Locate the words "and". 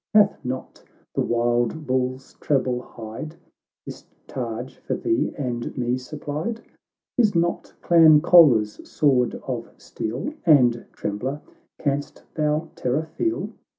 5.37-5.77, 10.43-10.87